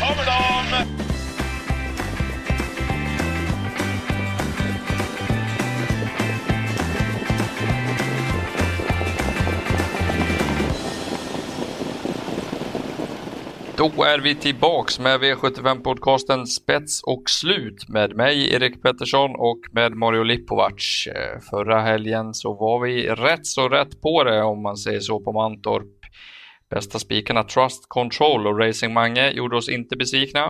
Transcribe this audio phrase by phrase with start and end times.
[0.00, 0.48] kommer de!
[13.78, 19.92] Då är vi tillbaks med V75-podcasten Spets och slut med mig Erik Pettersson och med
[19.92, 21.06] Mario Lipovac.
[21.06, 25.20] Eh, förra helgen så var vi rätt så rätt på det om man säger så
[25.20, 25.97] på Mantorp.
[26.70, 30.46] Bästa spikarna Trust Control och Racing Mange gjorde oss inte besvikna.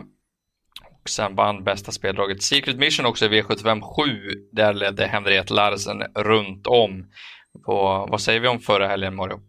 [1.03, 4.11] Och sen vann bästa speldraget Secret Mission också i V75 7.
[4.53, 7.07] Där ledde Henriette Larsen runt om.
[7.67, 9.41] Och, vad säger vi om förra helgen Mario?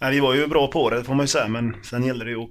[0.00, 2.30] Nej, vi var ju bra på det får man ju säga, men sen gäller det
[2.30, 2.50] ju att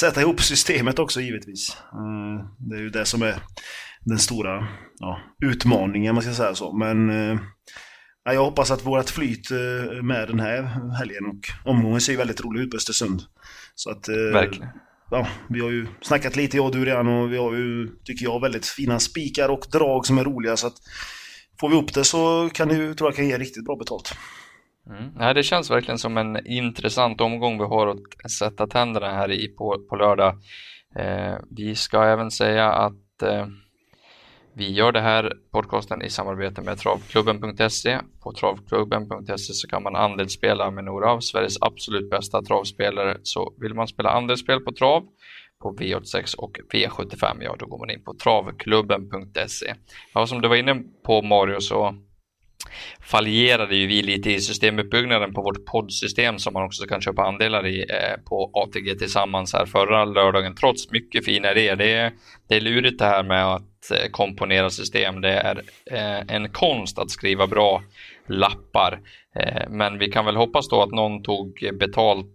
[0.00, 1.76] sätta ihop systemet också givetvis.
[1.92, 3.34] Eh, det är ju det som är
[4.04, 6.72] den stora ja, utmaningen, man ska säga så.
[6.72, 7.38] Men eh,
[8.24, 10.62] jag hoppas att vårt flyt eh, med den här
[10.98, 13.22] helgen och omgången ser väldigt rolig ut på Östersund.
[13.74, 14.68] Så att, Verkligen.
[15.10, 18.24] Ja, vi har ju snackat lite jag och du redan och vi har ju, tycker
[18.24, 20.56] jag, väldigt fina spikar och drag som är roliga.
[20.56, 20.76] Så att
[21.60, 24.14] får vi upp det så kan det ju, tror jag kan ge riktigt bra betalt.
[24.86, 25.10] Mm.
[25.18, 29.48] Ja, det känns verkligen som en intressant omgång vi har att sätta tänderna här i
[29.48, 30.38] på, på lördag.
[30.96, 33.46] Eh, vi ska även säga att eh,
[34.54, 37.98] vi gör det här podcasten i samarbete med travklubben.se.
[38.22, 43.18] På travklubben.se så kan man andelsspela med några av Sveriges absolut bästa travspelare.
[43.22, 45.04] Så vill man spela andelsspel på trav
[45.62, 49.74] på V86 och V75, ja då går man in på travklubben.se.
[50.14, 51.94] Ja, som du var inne på Mario så
[53.00, 57.66] fallerade ju vi lite i systemuppbyggnaden på vårt poddsystem som man också kan köpa andelar
[57.66, 61.76] i eh, på ATG tillsammans här förra lördagen trots mycket fina idéer.
[61.76, 62.12] Det är,
[62.48, 65.20] det är lurigt det här med att eh, komponera system.
[65.20, 67.82] Det är eh, en konst att skriva bra
[68.26, 69.00] lappar.
[69.36, 72.28] Eh, men vi kan väl hoppas då att någon tog betalt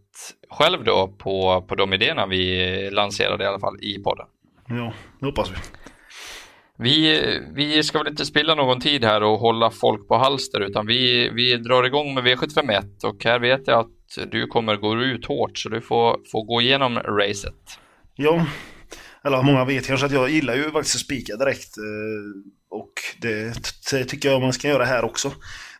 [0.50, 4.25] själv då på, på de idéerna vi lanserade i alla fall i podden.
[4.67, 5.55] Ja, det hoppas vi.
[6.80, 7.22] Vi,
[7.56, 11.30] vi ska väl inte spilla någon tid här och hålla folk på halster utan vi,
[11.30, 15.58] vi drar igång med V751 och här vet jag att du kommer gå ut hårt
[15.58, 17.80] så du får, får gå igenom racet.
[18.16, 18.45] Ja,
[19.23, 23.54] eller många vet kanske att jag gillar ju faktiskt att spika direkt eh, och det,
[23.92, 25.32] det tycker jag man ska göra här också.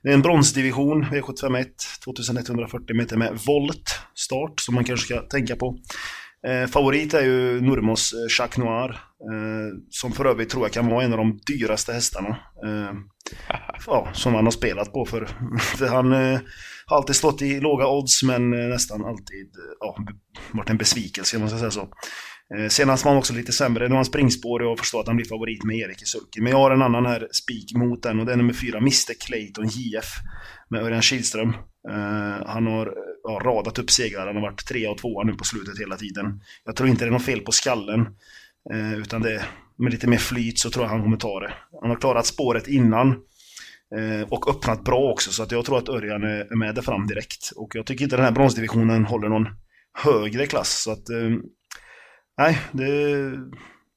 [0.04, 1.66] Det är en bronsdivision, V751,
[2.04, 5.78] 2140 meter med volt start som man kanske ska tänka på.
[6.46, 8.90] Eh, favorit är ju Nurmos eh, Jacques Noir.
[9.20, 12.30] Eh, som för övrigt tror jag kan vara en av de dyraste hästarna.
[12.66, 12.94] Eh,
[13.88, 15.28] ja, som han har spelat på för.
[15.88, 16.40] han eh,
[16.86, 19.50] har alltid stått i låga odds men eh, nästan alltid
[19.80, 19.98] ja,
[20.52, 21.90] varit en besvikelse om man ska säga så.
[22.70, 23.84] Senast var han också lite sämre.
[23.84, 26.42] Nu har han springspår och jag förstår att han blir favorit med Erik i sulky.
[26.42, 29.26] Men jag har en annan här spik mot den och det är nummer fyra, Mr
[29.26, 30.06] Clayton JF.
[30.70, 31.54] Med Örjan Kihlström.
[32.46, 32.94] han har
[33.28, 34.28] ja, radat upp segrar.
[34.28, 36.42] Han har varit trea och tvåa nu på slutet hela tiden.
[36.66, 38.02] Jag tror inte det är något fel på skallen.
[38.74, 39.46] Eh, utan det,
[39.78, 41.54] med lite mer flyt så tror jag han kommer ta det.
[41.82, 43.08] Han har klarat spåret innan.
[43.96, 47.08] Eh, och öppnat bra också, så att jag tror att Örjan är med där fram
[47.08, 47.52] direkt.
[47.56, 49.48] Och jag tycker inte den här bronsdivisionen håller någon
[49.94, 50.82] högre klass.
[50.82, 51.30] Så att, eh,
[52.38, 53.40] nej, det är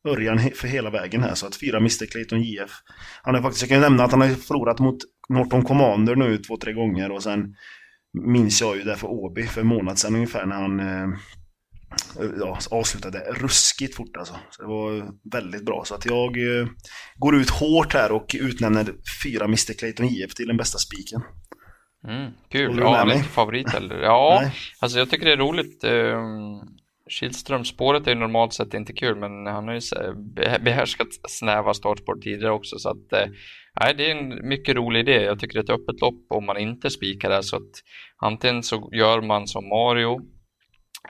[0.09, 1.35] Örjan för hela vägen här.
[1.35, 2.71] Så att fyra Mr Clayton JF.
[3.23, 4.99] Han har faktiskt, jag kan nämna att han har förlorat mot
[5.29, 7.11] Norton Commander nu två, tre gånger.
[7.11, 7.55] Och sen
[8.13, 11.09] minns jag ju där för Åby för en månad sedan ungefär när han eh,
[12.41, 14.35] ja, avslutade ruskigt fort alltså.
[14.51, 15.83] Så det var väldigt bra.
[15.85, 16.67] Så att jag eh,
[17.17, 18.95] går ut hårt här och utnämner
[19.25, 21.23] fyra Mr Clayton IF till den bästa spiken.
[22.09, 22.79] Mm, kul.
[22.79, 23.97] Ja, favorit eller?
[23.97, 25.85] Ja, alltså jag tycker det är roligt.
[27.11, 29.81] Um, Kihlström-spåret är normalt sett inte kul, men han har ju
[30.61, 33.27] behärskat snäva startspår tidigare också, så att eh,
[33.81, 35.23] Nej, det är en mycket rolig idé.
[35.23, 37.43] Jag tycker det är ett öppet lopp om man inte spikar det.
[37.43, 37.71] Så att
[38.19, 40.21] antingen så gör man som Mario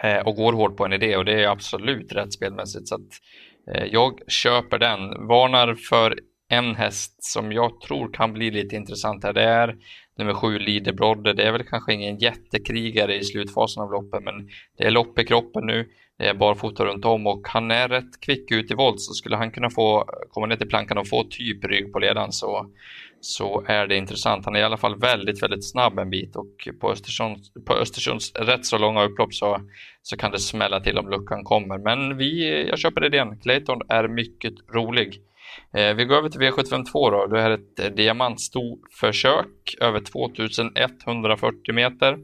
[0.03, 2.89] eh, och går hårt på en idé och det är absolut rätt spelmässigt.
[2.89, 3.11] Så att
[3.75, 5.27] eh, jag köper den.
[5.27, 6.19] Varnar för
[6.51, 9.33] en häst som jag tror kan bli lite intressant här.
[9.33, 9.77] Det är
[10.19, 11.33] nummer sju Liderbrodde.
[11.33, 15.25] Det är väl kanske ingen jättekrigare i slutfasen av loppet, men det är lopp i
[15.25, 15.89] kroppen nu.
[16.19, 19.37] Det är barfota runt om och han är rätt kvick ut i volt så skulle
[19.37, 22.67] han kunna få komma ner till plankan och få typ rygg på ledan så,
[23.21, 24.45] så är det intressant.
[24.45, 28.33] Han är i alla fall väldigt, väldigt snabb en bit och på Östersunds, på Östersunds
[28.35, 29.61] rätt så långa upplopp så,
[30.03, 31.79] så kan det smälla till om luckan kommer.
[31.79, 33.39] Men vi, jag köper idén.
[33.39, 35.23] Clayton är mycket rolig.
[35.75, 37.27] Eh, vi går över till V752 då.
[37.27, 42.19] Det här är ett eh, diamantstoförsök över 2140 meter.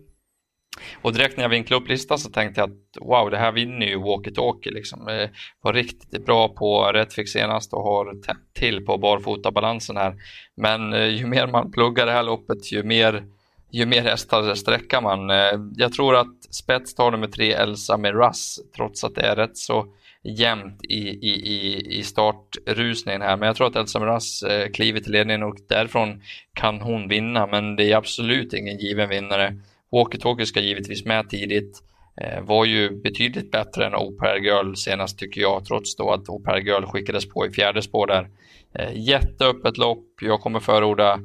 [1.03, 3.87] Och direkt när jag vinklade upp listan så tänkte jag att wow, det här vinner
[3.87, 5.09] ju walkie-talkie liksom.
[5.09, 5.29] Eh,
[5.61, 10.15] var riktigt bra på rättfix senast och har tätt till på barfotabalansen här.
[10.57, 13.25] Men eh, ju mer man pluggar det här loppet, ju mer
[13.71, 15.31] ju mer hästar sträckar man.
[15.31, 19.37] Eh, jag tror att spets tar nummer tre Elsa med Russ, trots att det är
[19.37, 19.87] rätt så
[20.27, 23.37] jämnt i, i, i startrusningen här.
[23.37, 26.23] Men jag tror att Elsa Miras eh, kliver till ledningen och därifrån
[26.55, 27.47] kan hon vinna.
[27.47, 29.57] Men det är absolut ingen given vinnare.
[29.93, 31.83] Walkie Talkie ska givetvis med tidigt.
[32.21, 36.61] Eh, var ju betydligt bättre än Opera Girl senast tycker jag, trots då att Opera
[36.61, 38.29] Girl skickades på i fjärde spår där.
[38.75, 40.07] Eh, jätteöppet lopp.
[40.21, 41.21] Jag kommer förorda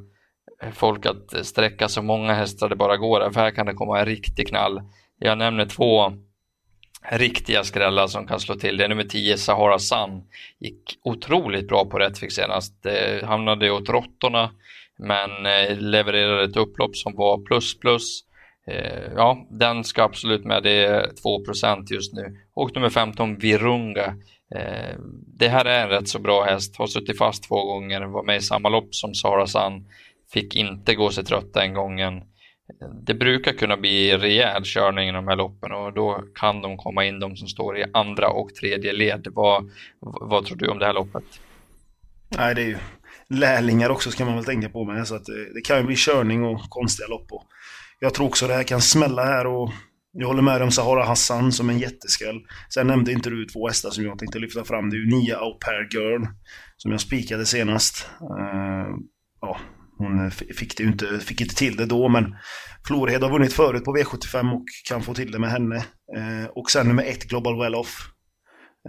[0.62, 3.74] eh, folk att eh, sträcka så många hästar det bara går, för här kan det
[3.74, 4.80] komma en riktig knall.
[5.18, 6.12] Jag nämner två
[7.10, 8.76] riktiga skrällar som kan slå till.
[8.76, 10.22] Det är nummer 10, Sahara Sun.
[10.60, 12.82] Gick otroligt bra på Rättvik senast.
[12.82, 14.50] Det hamnade åt råttorna
[14.98, 18.24] men eh, levererade ett upplopp som var plus plus.
[18.66, 20.62] Eh, ja, den ska absolut med.
[20.62, 22.36] Det är 2% just nu.
[22.54, 24.16] Och nummer 15, Virunga.
[24.54, 24.96] Eh,
[25.38, 26.76] det här är en rätt så bra häst.
[26.76, 28.00] Har suttit fast två gånger.
[28.00, 29.86] Var med i samma lopp som Sahara Sun.
[30.32, 32.22] Fick inte gå sig trött den gången
[33.06, 37.04] det brukar kunna bli rejäl körning i de här loppen och då kan de komma
[37.04, 39.26] in de som står i andra och tredje led.
[39.30, 39.70] Vad,
[40.00, 41.24] vad tror du om det här loppet?
[42.36, 42.78] Nej, det är ju
[43.28, 45.08] lärlingar också ska man väl tänka på med.
[45.08, 47.32] Så att eh, det, kan ju bli körning och konstiga lopp.
[47.32, 47.44] Och
[47.98, 49.70] jag tror också det här kan smälla här och
[50.12, 52.40] jag håller med om Sahara Hassan som en jätteskräll.
[52.74, 54.90] Sen nämnde inte du två hästar som jag tänkte lyfta fram.
[54.90, 56.24] Det är ju Nia Au Pair Girl
[56.76, 58.06] som jag spikade senast.
[58.20, 58.96] Uh,
[59.40, 59.58] ja,
[60.02, 62.36] hon eh, fick, det inte, fick inte till det då, men
[62.86, 65.76] Florhed har vunnit förut på V75 och kan få till det med henne.
[66.16, 68.08] Eh, och sen nummer ett, Global Well Off.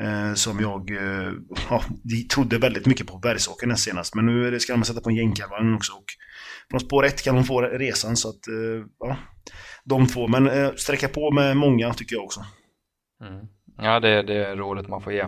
[0.01, 1.31] Eh, som jag eh,
[1.69, 1.83] ja,
[2.33, 4.15] trodde väldigt mycket på Bergsåker näst senast.
[4.15, 5.93] Men nu ska man sätta på en jänkarvagn också.
[5.93, 6.05] Och
[6.69, 9.17] från spår ett kan hon få resan, så att eh, ja,
[9.85, 10.27] de två.
[10.27, 12.45] Men eh, sträcka på med många tycker jag också.
[13.21, 13.45] Mm.
[13.77, 15.25] Ja, det är det rådet man får ge.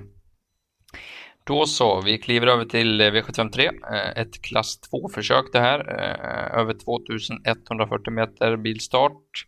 [1.48, 3.60] Då så, vi kliver över till eh, V753,
[3.94, 9.48] eh, ett klass 2-försök det här, eh, över 2140 meter bilstart.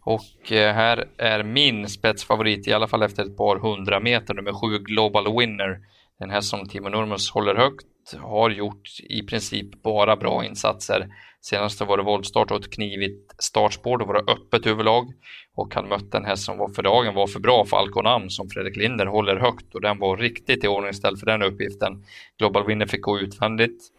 [0.00, 4.78] Och här är min spetsfavorit, i alla fall efter ett par hundra meter, nummer 7
[4.78, 5.78] Global Winner.
[6.18, 11.08] Den här som Timo Nurmos håller högt, har gjort i princip bara bra insatser.
[11.40, 15.12] Senast var det voltstart och ett knivigt startspår, då var det öppet överlag
[15.54, 18.48] och han mötte en häst som var för dagen var för bra för Alconam som
[18.48, 22.04] Fredrik Linder håller högt och den var riktigt i ordningställd för den uppgiften.
[22.38, 23.92] Global Winner fick gå utvändigt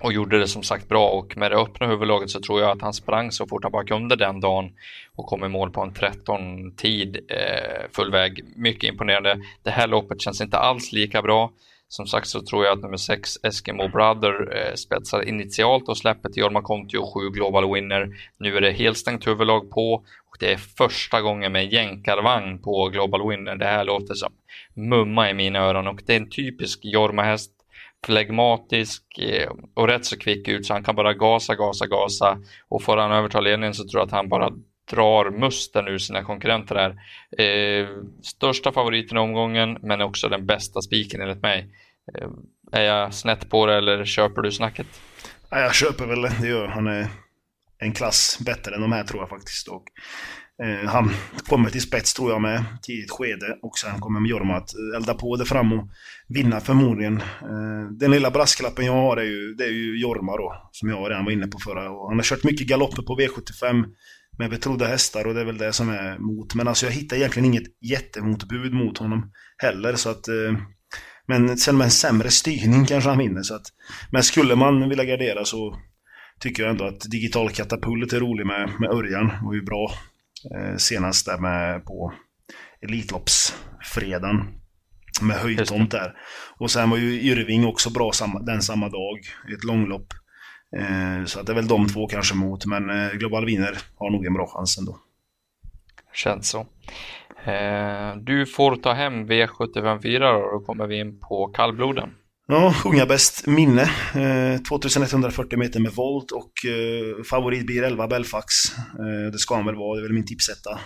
[0.00, 2.82] och gjorde det som sagt bra och med det öppna huvudlaget så tror jag att
[2.82, 4.72] han sprang så fort han bara kunde den dagen
[5.14, 8.44] och kom i mål på en 13 tid eh, full väg.
[8.56, 9.40] Mycket imponerande.
[9.62, 11.52] Det här loppet känns inte alls lika bra.
[11.88, 16.28] Som sagt så tror jag att nummer 6 Eskimo Brother eh, spetsar initialt och släpper
[16.28, 18.08] till Jorma Kontio och 7 Global Winner.
[18.38, 23.28] Nu är det helstängt huvudlag på och det är första gången med jänkarvagn på Global
[23.28, 23.56] Winner.
[23.56, 24.32] Det här låter som
[24.74, 27.52] mumma i mina öron och det är en typisk Jorma-häst
[28.06, 32.38] flegmatisk eh, och rätt så kvick ut så han kan bara gasa, gasa, gasa
[32.68, 34.52] och får han överta ledningen så tror jag att han bara
[34.90, 36.90] drar musten ur sina konkurrenter här.
[37.44, 37.88] Eh,
[38.22, 41.68] största favoriten i omgången, men också den bästa spiken enligt mig.
[42.14, 42.28] Eh,
[42.72, 44.86] är jag snett på det eller köper du snacket?
[45.50, 47.08] Ja, jag köper väl det, gör Han är
[47.78, 49.68] en klass bättre än de här tror jag faktiskt.
[49.68, 49.84] Och,
[50.62, 51.10] eh, han
[51.48, 55.14] kommer till spets tror jag med tidigt skede och sen kommer Mjorma att eh, elda
[55.14, 55.88] på det fram och
[56.28, 57.16] vinna förmodligen.
[57.20, 61.10] Eh, den lilla brasklappen jag har är ju, det är ju Jorma då, som jag
[61.10, 61.90] redan var inne på förra.
[61.90, 63.84] Och han har kört mycket galopper på V75
[64.38, 66.54] med betrodda hästar och det är väl det som är mot.
[66.54, 70.28] Men alltså jag hittar egentligen inget jättemotbud mot honom heller så att...
[70.28, 70.58] Eh,
[71.28, 73.66] men sen med en sämre styrning kanske han vinner så att...
[74.10, 75.76] Men skulle man vilja gardera så
[76.40, 79.26] tycker jag ändå att Digital Katapult är rolig med, med Örjan.
[79.26, 79.90] Det var ju bra
[80.76, 82.12] senast där med på
[82.80, 84.60] Elitloppsfredagen.
[85.22, 86.12] Med höjdtomt där.
[86.58, 89.18] Och sen var ju Yrving också bra samma, den samma dag.
[89.54, 90.06] Ett långlopp.
[90.76, 94.10] Eh, så att det är väl de två kanske mot, men eh, Global Wiener har
[94.10, 94.98] nog en bra chans ändå.
[96.12, 96.66] Känns så.
[97.50, 102.10] Eh, du får ta hem V754 då, då kommer vi in på kallbloden.
[102.48, 103.82] Ja, sjunga bäst minne.
[104.14, 108.54] Eh, 2140 meter med volt och eh, favorit blir 11 Belfax.
[108.76, 110.78] Eh, det ska han väl vara, det är väl min tipsetta.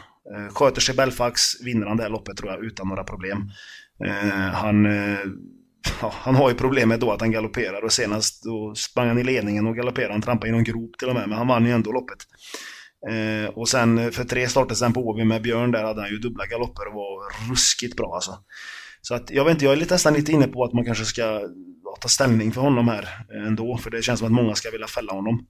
[0.54, 3.50] sköter sig Belfax vinner han det här loppet tror jag utan några problem.
[4.52, 4.84] han
[6.00, 9.24] ja, han har ju problemet då att han galopperar och senast då sprang han i
[9.24, 10.12] ledningen och galopperade.
[10.12, 12.18] Han trampade i någon grop till och med, men han vann ju ändå loppet.
[13.10, 16.18] Eh, och sen för tre starter sen på Åby med Björn där hade han ju
[16.18, 18.38] dubbla galopper och var ruskigt bra alltså.
[19.02, 21.04] Så att jag vet inte, jag är lite, nästan lite inne på att man kanske
[21.04, 21.40] ska
[22.00, 23.08] ta ställning för honom här
[23.46, 25.46] ändå, för det känns som att många ska vilja fälla honom.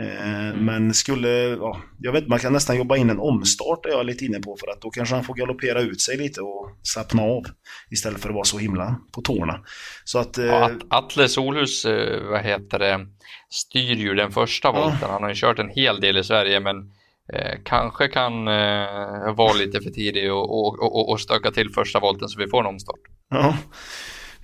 [0.00, 0.64] Eh, mm.
[0.64, 4.24] Men skulle, ja, jag vet man kan nästan jobba in en omstart är jag lite
[4.24, 7.42] inne på för att då kanske han får galoppera ut sig lite och slappna av
[7.90, 9.60] istället för att vara så himla på tårna.
[10.04, 10.36] Så att...
[10.36, 13.06] Ja, eh, Atle Solhus, eh, vad heter det,
[13.50, 14.98] styr ju den första volten.
[15.00, 15.08] Ja.
[15.08, 16.76] Han har ju kört en hel del i Sverige men
[17.32, 22.00] eh, kanske kan eh, vara lite för tidig och, och, och, och stöka till första
[22.00, 23.00] volten så vi får en omstart.
[23.30, 23.56] Ja.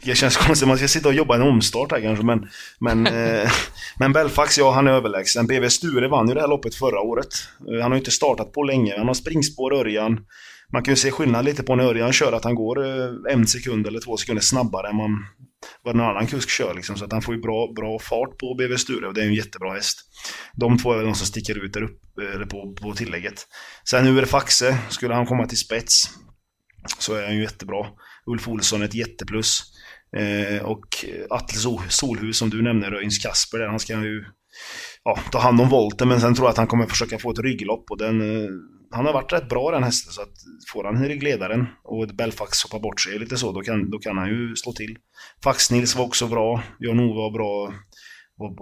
[0.05, 2.49] Det känns konstigt, man ska sitta och jobba en omstart här kanske, men...
[2.79, 3.07] Men,
[3.43, 3.51] eh,
[3.99, 5.47] men Belfax, ja han är överlägsen.
[5.47, 7.29] BV Sture vann ju det här loppet förra året.
[7.73, 8.95] Eh, han har ju inte startat på länge.
[8.99, 10.21] Han har springspår Örjan.
[10.73, 13.47] Man kan ju se skillnad lite på när Örjan kör, att han går eh, en
[13.47, 15.27] sekund eller två sekunder snabbare än man,
[15.85, 16.75] vad någon annan kusk kör.
[16.75, 16.97] Liksom.
[16.97, 19.31] Så att han får ju bra, bra fart på BV Sture och det är ju
[19.31, 19.99] en jättebra häst.
[20.55, 23.47] De två är väl de som sticker ut där uppe, eller på, på tillägget.
[23.91, 24.79] Sen nu är det Faxe.
[24.89, 26.11] Skulle han komma till spets
[26.99, 27.87] så är han ju jättebra.
[28.27, 29.63] Ulf Olsson ett jätteplus.
[30.17, 31.59] Eh, och Atle
[31.89, 34.25] Solhus som du nämner, Röjns Kasper, där han ska ju
[35.05, 37.39] ja, ta hand om volten men sen tror jag att han kommer försöka få ett
[37.39, 38.51] rygglopp och den, eh,
[38.91, 40.35] han har varit rätt bra den hästen så att
[40.73, 44.29] får han ryggledaren och Belfax hoppar bort sig lite så då kan, då kan han
[44.29, 44.97] ju slå till.
[45.45, 47.75] Fax-Nils var också bra, Jan-Ove var bra,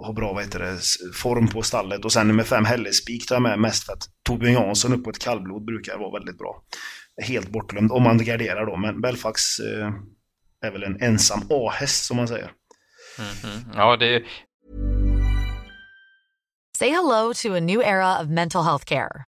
[0.05, 0.77] har bra vad heter det,
[1.15, 4.53] form på stallet och sen nummer fem Hellespik tar jag med mest för att Torbjörn
[4.53, 6.63] Jansson upp på ett kallblod brukar vara väldigt bra.
[7.23, 9.93] Helt bortglömd om man garderar då men Belfax eh,
[10.65, 12.51] är väl en ensam A-häst som man säger.
[13.19, 13.71] Mm -hmm.
[13.75, 14.23] Ja, det
[16.77, 19.28] Say hello to a new era of mental health care.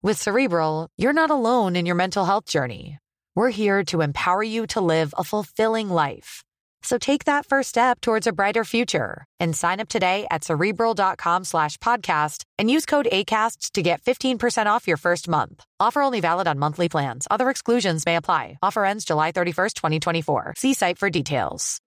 [0.00, 2.98] With Cerebral, you're not alone in your mental health journey.
[3.34, 6.44] We're here to empower you to live a fulfilling life.
[6.84, 11.42] So take that first step towards a brighter future and sign up today at cerebral.com
[11.42, 15.64] slash podcast and use code ACasts to get 15% off your first month.
[15.80, 17.26] Offer only valid on monthly plans.
[17.28, 18.58] Other exclusions may apply.
[18.62, 20.54] Offer ends July 31st, 2024.
[20.56, 21.80] See site for details.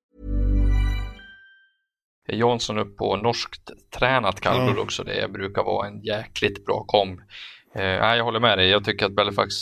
[2.28, 4.84] Jansson upp på norskt tränat kallblod mm.
[4.84, 5.04] också.
[5.04, 7.20] Det brukar vara en jäkligt bra komb.
[7.76, 8.70] Eh, jag håller med dig.
[8.70, 9.54] Jag tycker att Belfax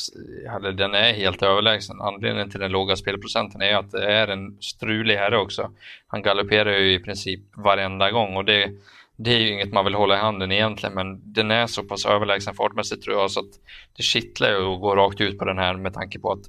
[0.55, 2.01] eller, den är helt överlägsen.
[2.01, 5.71] Anledningen till den låga spelprocenten är att det är en strulig herre också.
[6.07, 8.71] Han galopperar ju i princip varenda gång och det,
[9.17, 12.05] det är ju inget man vill hålla i handen egentligen men den är så pass
[12.05, 13.51] överlägsen fartmässigt tror jag så att
[13.97, 16.43] det kittlar ju att gå rakt ut på den här med tanke på att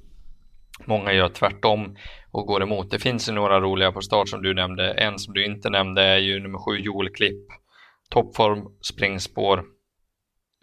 [0.85, 1.95] många gör tvärtom
[2.31, 2.91] och går emot.
[2.91, 4.91] Det finns ju några roliga på start som du nämnde.
[4.91, 7.47] En som du inte nämnde är ju nummer sju Joel Klipp.
[8.09, 9.63] Toppform, springspår.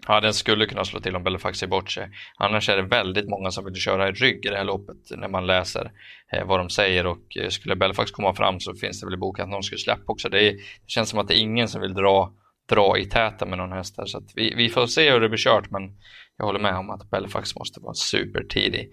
[0.06, 2.10] Ja, den skulle kunna slå till om Bellefax är bort sig.
[2.36, 5.28] Annars är det väldigt många som vill köra i rygg i det här loppet när
[5.28, 5.92] man läser
[6.32, 9.18] eh, vad de säger och eh, skulle Belfax komma fram så finns det väl i
[9.18, 10.28] boken att någon skulle släppa också.
[10.28, 12.32] Det, är, det, känns som att det är ingen som vill dra,
[12.68, 14.06] dra i täten med någon häst där.
[14.06, 15.82] Så vi, vi, får se hur det blir kört men
[16.36, 18.90] jag håller med om att Belfax måste vara supertidig.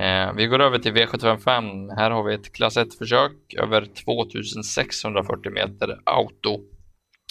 [0.00, 1.96] Eh, vi går över till V755.
[1.96, 6.60] Här har vi ett klass 1-försök över 2640 meter auto.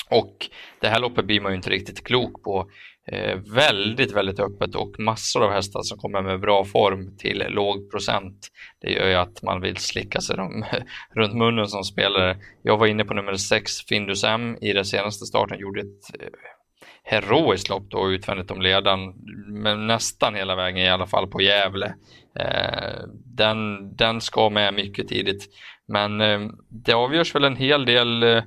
[0.09, 0.49] Och
[0.81, 2.69] det här loppet blir man ju inte riktigt klok på.
[3.11, 7.91] Eh, väldigt, väldigt öppet och massor av hästar som kommer med bra form till låg
[7.91, 8.47] procent.
[8.81, 10.65] Det gör ju att man vill slicka sig dem
[11.15, 12.37] runt munnen som spelare.
[12.61, 16.27] Jag var inne på nummer 6, Findus M, i den senaste starten, gjorde ett eh,
[17.03, 19.13] heroiskt lopp då utvändigt om ledan,
[19.47, 21.93] men nästan hela vägen i alla fall på Gävle.
[22.39, 25.49] Eh, den, den ska med mycket tidigt,
[25.87, 28.43] men eh, det avgörs väl en hel del eh,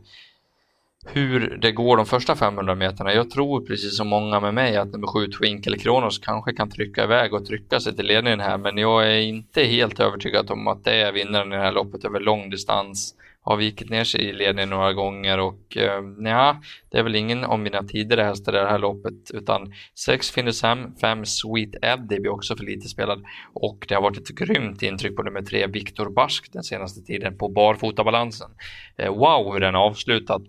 [1.07, 3.15] hur det går de första 500 meterna.
[3.15, 7.05] Jag tror precis som många med mig att nummer 7 Twinkle Kronos kanske kan trycka
[7.05, 10.85] iväg och trycka sig till ledningen här, men jag är inte helt övertygad om att
[10.85, 14.33] det är vinnaren i det här loppet över lång distans har vikit ner sig i
[14.33, 18.57] ledningen några gånger och eh, ja, det är väl ingen av mina tidigare hästar i
[18.57, 23.25] det här loppet utan 6 Findus Ham, 5 Sweet Eddie blir också för lite spelad
[23.53, 27.39] och det har varit ett grymt intryck på nummer 3 Viktor Barsk den senaste tiden
[27.39, 28.51] på barfotabalansen.
[28.97, 30.43] Eh, wow hur den har avslutat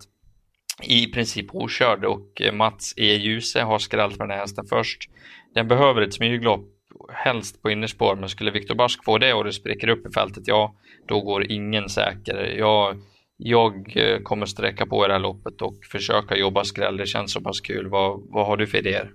[0.84, 3.14] i princip okörd och eh, Mats E.
[3.14, 5.10] Djuse har skrällt med den här hästen först.
[5.54, 6.68] Den behöver ett smyglopp
[7.12, 10.42] helst på innerspår, men skulle Viktor Barsk få det och det spricker upp i fältet,
[10.46, 10.74] ja,
[11.08, 12.54] då går ingen säker.
[12.58, 12.96] Jag,
[13.36, 16.96] jag eh, kommer sträcka på i det här loppet och försöka jobba skräll.
[16.96, 17.88] Det känns så pass kul.
[17.88, 19.10] Vad, vad har du för idéer?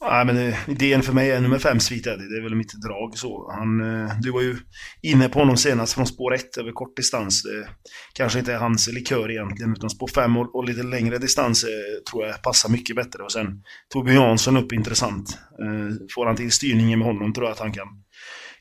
[0.00, 2.28] Nej, men eh, idén för mig är nummer fem, Sweet Eddie.
[2.28, 3.52] Det är väl mitt drag så.
[3.52, 4.56] Han, eh, du var ju
[5.02, 7.42] inne på honom senast från spår 1 över kort distans.
[7.42, 7.68] Det
[8.14, 12.10] kanske inte är hans likör egentligen, utan spår 5 och, och, lite längre distans eh,
[12.10, 13.22] tror jag passar mycket bättre.
[13.22, 13.62] Och sen
[13.92, 15.38] Torbjörn Jansson upp intressant.
[16.14, 17.88] Får han till styrningen med honom tror jag att han kan,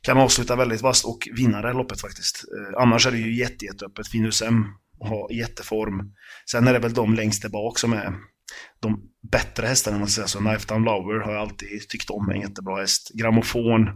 [0.02, 2.44] kan avsluta väldigt vasst och vinna det här loppet faktiskt.
[2.78, 4.08] Annars är det ju jätte, jätteöppet.
[4.08, 4.66] Finus M
[5.00, 6.12] har jätteform.
[6.52, 8.14] Sen är det väl de längst där bak som är
[8.80, 10.40] de bättre hästarna, man säga så.
[10.40, 13.12] Knife Down Lover har jag alltid tyckt om, en jättebra häst.
[13.14, 13.88] Grammofon,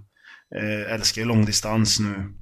[0.56, 2.34] eh, älskar ju långdistans nu.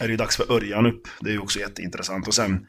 [0.00, 2.28] Är det ju dags för Örjan upp, det är ju också jätteintressant.
[2.28, 2.66] Och sen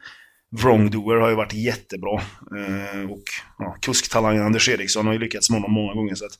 [0.50, 2.20] Wrongdoer har ju varit jättebra.
[2.56, 3.24] Eh, och
[3.58, 6.14] ja, kusktalangen Anders Eriksson har ju lyckats med honom många gånger.
[6.14, 6.38] Så att,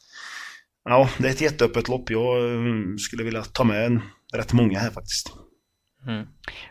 [0.84, 2.10] ja, det är ett jätteöppet lopp.
[2.10, 4.00] Jag eh, skulle vilja ta med en,
[4.34, 5.32] rätt många här faktiskt.
[6.06, 6.26] Mm.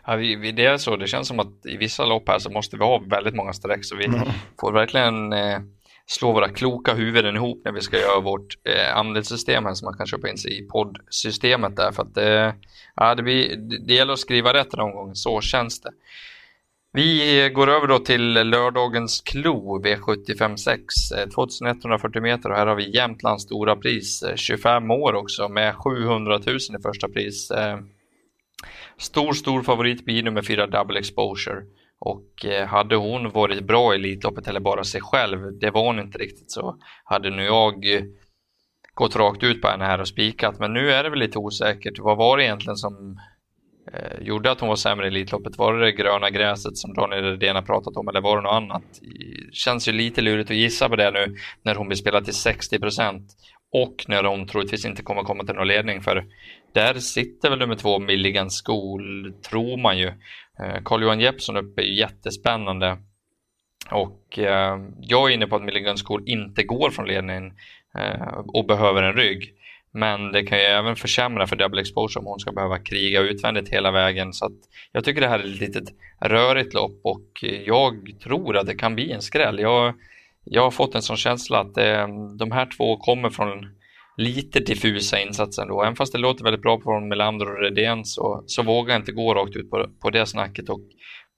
[0.06, 2.50] Ja, vi, vi, det är så, det känns som att i vissa lopp här så
[2.50, 4.20] måste vi ha väldigt många streck så vi mm.
[4.60, 5.58] får verkligen eh,
[6.06, 9.96] slå våra kloka huvuden ihop när vi ska göra vårt eh, andelssystem här som man
[9.96, 12.52] kan köpa in sig i poddsystemet där för att eh,
[12.96, 13.56] ja, det, blir,
[13.86, 15.90] det, gäller att skriva rätt någon gång, så känns det.
[16.92, 20.78] Vi går över då till lördagens klo V756
[21.34, 26.38] 2140 meter och här har vi Jämtlands stora pris 25 eh, år också med 700
[26.46, 27.52] 000 i första pris.
[28.98, 31.62] Stor, stor favorit blir nummer fyra Double Exposure.
[32.00, 35.98] Och eh, hade hon varit bra i Elitloppet eller bara sig själv, det var hon
[35.98, 38.02] inte riktigt så, hade nu jag eh,
[38.94, 40.58] gått rakt ut på henne här och spikat.
[40.58, 41.98] Men nu är det väl lite osäkert.
[41.98, 43.20] Vad var det egentligen som
[43.92, 45.58] eh, gjorde att hon var sämre i Elitloppet?
[45.58, 48.52] Var det det gröna gräset som Daniel Redén har pratat om eller var det något
[48.52, 48.82] annat?
[49.00, 52.34] Det känns ju lite lurigt att gissa på det nu när hon blir spelad till
[52.34, 53.32] 60 procent
[53.72, 56.24] och när hon troligtvis inte kommer komma till någon ledning för
[56.72, 60.06] där sitter väl nummer två Milligan School, tror man ju.
[60.60, 62.98] Eh, Carl-Johan Jeppsson uppe är jättespännande.
[63.90, 67.52] Och eh, jag är inne på att Milligan School inte går från ledningen
[67.98, 69.54] eh, och behöver en rygg.
[69.90, 73.68] Men det kan ju även försämra för Double Exposure om hon ska behöva kriga utvändigt
[73.68, 74.32] hela vägen.
[74.32, 74.50] Så
[74.92, 75.88] jag tycker det här är ett litet
[76.20, 79.58] rörigt lopp och jag tror att det kan bli en skräll.
[79.58, 79.94] Jag,
[80.44, 82.06] jag har fått en sån känsla att det,
[82.38, 83.77] de här två kommer från
[84.18, 85.82] lite diffusa insatsen då.
[85.82, 89.12] Även fast det låter väldigt bra från Melander och Redén så, så vågar jag inte
[89.12, 90.80] gå rakt ut på, på det snacket och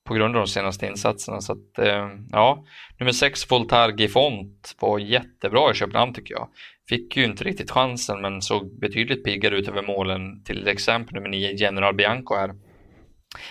[0.08, 1.40] på grund av de senaste insatserna.
[1.40, 2.64] Så att, eh, ja,
[2.98, 6.48] nummer 6 Voltaire Gifont var jättebra i Köpenhamn tycker jag.
[6.88, 10.42] Fick ju inte riktigt chansen men såg betydligt piggare ut över målen.
[10.44, 12.50] Till exempel nummer 9 General Bianco här.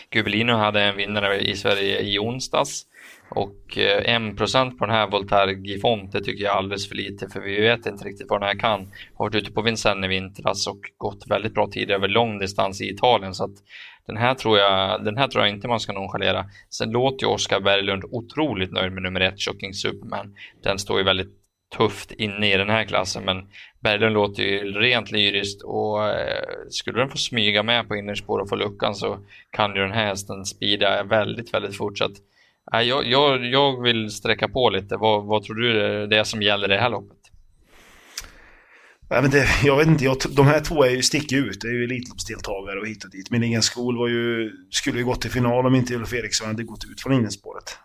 [0.09, 2.85] Gubelino hade en vinnare i Sverige i onsdags.
[3.29, 7.29] Och eh, 1% på den här Voltaire Gifont, det tycker jag är alldeles för lite
[7.29, 8.79] för vi vet inte riktigt vad den här kan.
[9.13, 12.81] Har varit ute på Vincennes i vintras och gått väldigt bra tid över lång distans
[12.81, 13.55] i Italien så att
[14.07, 16.45] den här tror jag, den här tror jag inte man ska nonchalera.
[16.69, 20.35] Sen låter ju Oskar Berglund otroligt nöjd med nummer ett, Shocking Superman.
[20.63, 21.35] Den står ju väldigt
[21.77, 23.47] tufft inne i den här klassen men
[23.79, 28.49] Berglund låter ju rent lyriskt och eh, skulle den få smyga med på innerspår och
[28.49, 29.19] få luckan så
[29.51, 32.11] kan ju den här hästen speeda väldigt, väldigt fortsatt.
[32.71, 34.97] Jag, jag, jag vill sträcka på lite.
[34.97, 35.73] Vad, vad tror du
[36.07, 37.17] det är som gäller det här loppet?
[39.11, 41.61] Jag vet inte, jag vet inte jag, de här två är ju, sticker ut.
[41.61, 43.31] Det är ju Elitloppsdeltagare och hit och dit.
[43.31, 46.63] Men ingen skol var ju, skulle ju gått till final om inte Ulf Eriksson hade
[46.63, 47.77] gått ut från innerspåret.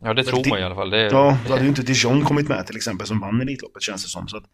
[0.00, 0.90] Ja, det tror man i alla fall.
[0.90, 4.02] Det, ja, då hade ju inte Dijon kommit med till exempel som vann Elitloppet känns
[4.02, 4.28] det som.
[4.28, 4.44] Så att,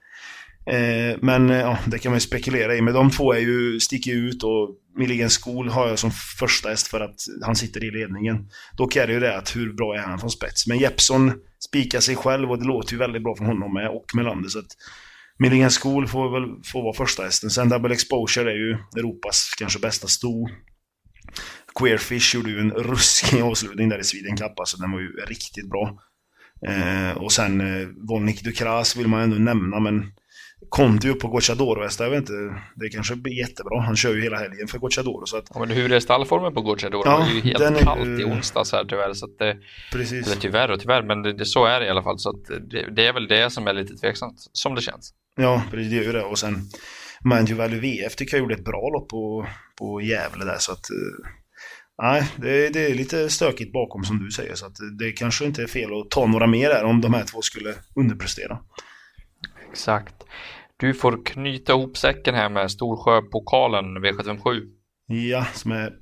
[0.66, 2.82] Eh, men eh, ja, det kan man ju spekulera i.
[2.82, 6.88] Men de två är ju, sticker ut och Milligan School har jag som första häst
[6.88, 8.48] för att han sitter i ledningen.
[8.76, 10.66] Dock är det ju det att hur bra är han från spets?
[10.66, 11.32] Men Jeppson
[11.68, 14.48] spikar sig själv och det låter ju väldigt bra från honom med och Melander.
[14.48, 14.76] Så att
[15.38, 17.50] Milligan School får väl få vara första hästen.
[17.50, 20.48] Sen Double Exposure är ju Europas kanske bästa sto.
[21.78, 25.70] Queerfish gjorde ju en ruskig avslutning där i Sweden Cup, alltså den var ju riktigt
[25.70, 25.98] bra.
[26.66, 30.12] Eh, och sen eh, Vonnik Dukras vill man ändå nämna, men
[30.70, 32.62] Conti upp på Gocciadoro hästar, jag vet inte.
[32.74, 33.80] Det kanske blir jättebra.
[33.80, 35.26] Han kör ju hela helgen för Gocciadoro.
[35.26, 35.44] Så att...
[35.54, 37.02] ja, men hur är stallformen på Gocciadoro?
[37.04, 38.20] Ja, det var ju helt kallt ju...
[38.20, 39.12] i onsdags här tyvärr.
[39.12, 39.56] Så att det...
[39.92, 40.26] Precis.
[40.26, 42.18] Eller tyvärr och tyvärr, men det, det, så är det i alla fall.
[42.18, 42.32] Så
[42.70, 45.14] det, det, är väl det som är lite tveksamt, som det känns.
[45.36, 45.90] Ja, precis.
[45.90, 46.22] Det gör ju det.
[46.22, 46.56] Och sen
[47.24, 49.46] Manju Value VF tycker jag gjorde ett bra lopp på,
[49.78, 50.58] på Gävle där.
[50.58, 50.90] Så att...
[50.90, 51.30] Eh,
[52.02, 54.54] nej, det, det, är lite stökigt bakom som du säger.
[54.54, 57.24] Så att det kanske inte är fel att ta några mer där om de här
[57.24, 58.58] två skulle underprestera.
[59.70, 60.14] Exakt.
[60.80, 64.60] Du får knyta ihop säcken här med Storsjöpokalen V757.
[65.06, 65.92] Ja, som är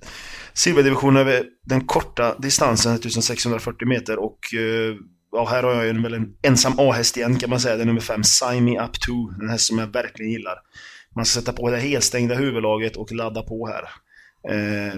[0.55, 4.97] silverdivision över den korta distansen, 1640 meter och eh,
[5.33, 7.77] ja, här har jag ju väl en ensam A-häst igen kan man säga.
[7.77, 9.31] Det är nummer 5, Sign Me Up To.
[9.39, 10.55] Den häst som jag verkligen gillar.
[11.17, 13.83] Man ska sätta på det helstängda huvudlaget och ladda på här.
[14.55, 14.95] Eh,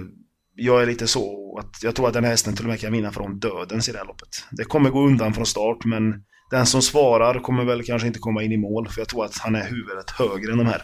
[0.55, 2.93] jag är lite så att jag tror att den här hästen till och med kan
[2.93, 4.29] vinna från dödens i det här loppet.
[4.51, 8.43] Det kommer gå undan från start men den som svarar kommer väl kanske inte komma
[8.43, 10.83] in i mål, för jag tror att han är huvudet högre än de här.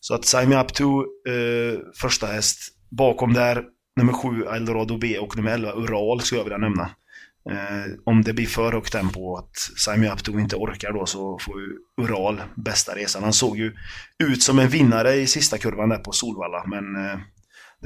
[0.00, 2.58] Så att Sign Me Up To, eh, första häst.
[2.90, 3.64] Bakom där,
[3.96, 6.90] nummer 7 Eldorado B och nummer 11 Ural skulle jag vilja nämna.
[7.50, 11.38] Eh, om det blir för högt tempo och att Sami Apto inte orkar då så
[11.38, 11.68] får ju
[12.00, 13.22] Ural bästa resan.
[13.22, 13.72] Han såg ju
[14.24, 17.18] ut som en vinnare i sista kurvan där på Solvalla men eh,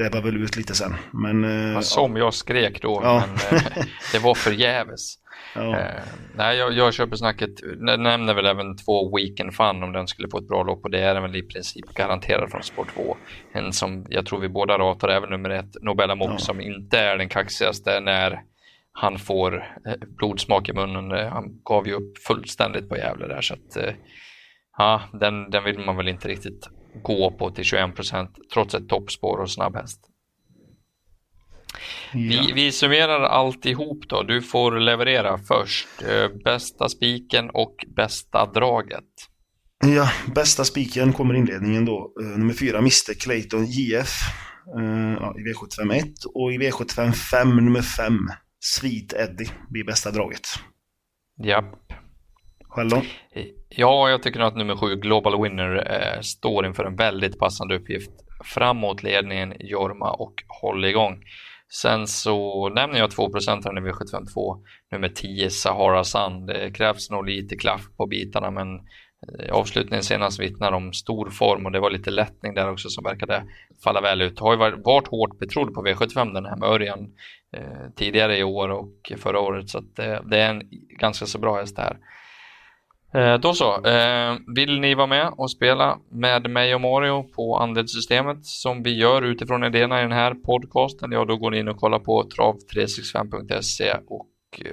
[0.00, 0.94] det ebbar väl ut lite sen.
[1.10, 2.24] Men, eh, som ja.
[2.24, 3.24] jag skrek då, ja.
[3.50, 5.16] men eh, det var förgäves.
[5.54, 5.78] Ja.
[5.78, 6.02] Eh,
[6.36, 10.38] nej, jag, jag köper snacket, nämner väl även två Weekend Fun om den skulle få
[10.38, 13.16] ett bra lopp och det är den väl i princip garanterad från Sport 2.
[13.52, 16.38] En som jag tror vi båda ratar, även nummer ett, Nobel Amok, ja.
[16.38, 18.42] som inte är den kaxigaste när
[18.92, 19.64] han får
[20.18, 21.10] blodsmak i munnen.
[21.10, 23.76] Han gav ju upp fullständigt på Gävle där så att
[24.78, 26.68] ja, den, den vill man väl inte riktigt
[27.02, 30.00] gå på till 21 procent trots ett toppspår och snabb häst.
[32.12, 32.18] Ja.
[32.18, 34.22] Vi, vi summerar alltihop då.
[34.22, 35.88] Du får leverera först.
[36.44, 39.04] Bästa spiken och bästa draget.
[39.86, 42.12] Ja, bästa spiken kommer inledningen då.
[42.20, 44.10] Nummer fyra, Mr Clayton JF.
[45.20, 48.14] Ja, I V751 och i V755 nummer 5
[48.60, 50.48] Sweet Eddie blir bästa draget.
[51.42, 51.89] Japp.
[52.70, 53.02] Själv då?
[53.68, 58.10] Ja, jag tycker att nummer sju, Global Winner, eh, står inför en väldigt passande uppgift.
[58.44, 61.22] Framåt ledningen, Jorma och håll igång.
[61.72, 64.56] Sen så nämner jag 2% här i V752,
[64.92, 66.46] nummer 10, Sahara Sun.
[66.46, 71.66] Det krävs nog lite klaff på bitarna, men eh, avslutningen senast vittnar om stor form
[71.66, 73.44] och det var lite lättning där också som verkade
[73.84, 74.38] falla väl ut.
[74.38, 77.12] Har ju varit hårt betrodd på V75 den här med Örjan
[77.56, 80.62] eh, tidigare i år och förra året så att det, det är en
[80.98, 81.96] ganska så bra häst det här.
[83.14, 87.56] Eh, då så, eh, vill ni vara med och spela med mig och Mario på
[87.56, 91.68] andelssystemet som vi gör utifrån idéerna i den här podcasten, ja då går ni in
[91.68, 94.26] och kollar på trav365.se och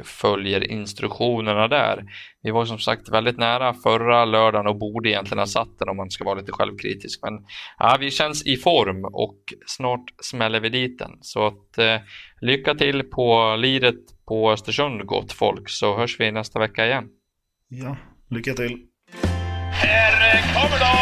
[0.03, 2.03] följer instruktionerna där.
[2.41, 5.97] Vi var som sagt väldigt nära förra lördagen och borde egentligen ha satt den om
[5.97, 7.19] man ska vara lite självkritisk.
[7.23, 7.33] Men
[7.79, 11.11] ja, vi känns i form och snart smäller vi dit den.
[11.21, 11.97] Så att, eh,
[12.41, 17.09] lycka till på liret på Östersund gott folk så hörs vi nästa vecka igen.
[17.69, 17.97] Ja,
[18.29, 18.77] lycka till.
[19.71, 20.96] Här kommer de!